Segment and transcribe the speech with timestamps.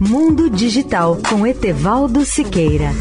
[0.00, 2.92] Mundo Digital com Etevaldo Siqueira.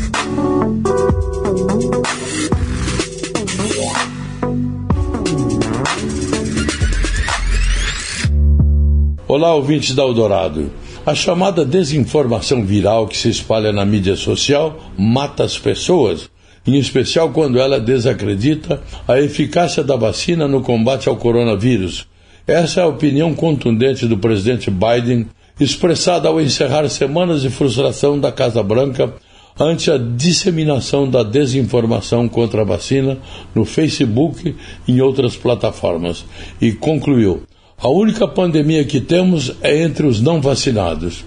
[9.28, 10.72] Olá, ouvintes da Eldorado.
[11.06, 16.28] A chamada desinformação viral que se espalha na mídia social mata as pessoas,
[16.66, 22.08] em especial quando ela desacredita a eficácia da vacina no combate ao coronavírus.
[22.48, 25.28] Essa é a opinião contundente do presidente Biden,
[25.60, 29.14] expressada ao encerrar semanas de frustração da Casa Branca
[29.60, 33.18] ante a disseminação da desinformação contra a vacina
[33.56, 34.56] no Facebook
[34.88, 36.26] e em outras plataformas,
[36.62, 37.44] e concluiu:
[37.78, 41.26] a única pandemia que temos é entre os não vacinados.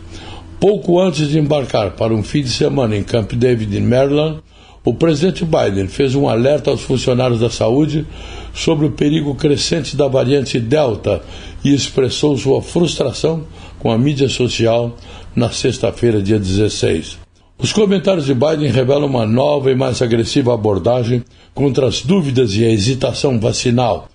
[0.58, 4.40] Pouco antes de embarcar para um fim de semana em Camp David, em Maryland,
[4.84, 8.06] o presidente Biden fez um alerta aos funcionários da saúde
[8.54, 11.22] sobre o perigo crescente da variante Delta
[11.64, 13.44] e expressou sua frustração
[13.80, 14.94] com a mídia social
[15.34, 17.18] na sexta-feira, dia 16.
[17.58, 22.64] Os comentários de Biden revelam uma nova e mais agressiva abordagem contra as dúvidas e
[22.64, 24.08] a hesitação vacinal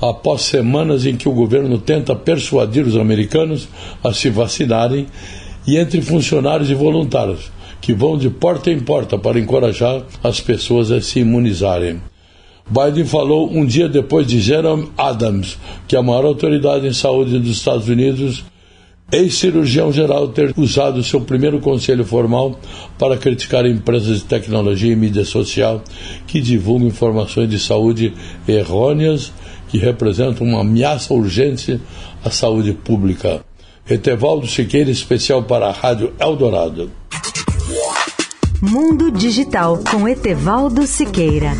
[0.00, 3.68] após semanas em que o governo tenta persuadir os americanos
[4.02, 5.06] a se vacinarem
[5.66, 10.92] e entre funcionários e voluntários, que vão de porta em porta para encorajar as pessoas
[10.92, 12.00] a se imunizarem.
[12.70, 17.38] Biden falou um dia depois de Jerome Adams, que é a maior autoridade em saúde
[17.38, 18.44] dos Estados Unidos,
[19.10, 22.58] ex-cirurgião geral, ter usado seu primeiro conselho formal
[22.98, 25.82] para criticar empresas de tecnologia e mídia social
[26.26, 28.12] que divulgam informações de saúde
[28.46, 29.32] errôneas
[29.68, 31.80] que representam uma ameaça urgente
[32.24, 33.44] à saúde pública.
[33.88, 36.90] Etevaldo Siqueira, especial para a Rádio Eldorado.
[38.60, 41.52] Mundo Digital com Etevaldo Siqueira.